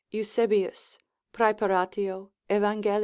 [0.11, 0.97] (Eusebius
[1.31, 1.69] praepar.
[2.49, 2.99] Evangel.